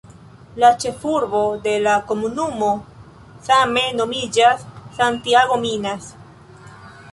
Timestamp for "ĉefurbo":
0.83-1.41